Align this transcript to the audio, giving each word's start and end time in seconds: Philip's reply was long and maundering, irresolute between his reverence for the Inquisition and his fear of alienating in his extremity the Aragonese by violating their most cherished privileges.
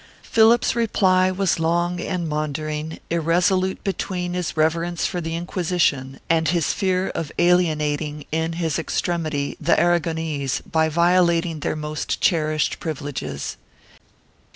Philip's 0.23 0.75
reply 0.75 1.29
was 1.29 1.59
long 1.59 1.99
and 1.99 2.27
maundering, 2.27 2.97
irresolute 3.11 3.83
between 3.83 4.33
his 4.33 4.57
reverence 4.57 5.05
for 5.05 5.21
the 5.21 5.35
Inquisition 5.35 6.19
and 6.27 6.47
his 6.47 6.73
fear 6.73 7.09
of 7.09 7.31
alienating 7.37 8.25
in 8.31 8.53
his 8.53 8.79
extremity 8.79 9.57
the 9.61 9.79
Aragonese 9.79 10.59
by 10.61 10.89
violating 10.89 11.59
their 11.59 11.75
most 11.75 12.19
cherished 12.19 12.79
privileges. 12.79 13.57